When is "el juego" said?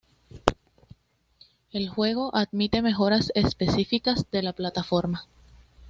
1.71-2.31